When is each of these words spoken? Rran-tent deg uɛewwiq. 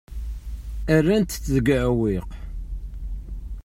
Rran-tent 1.05 1.49
deg 1.53 1.67
uɛewwiq. 1.75 2.27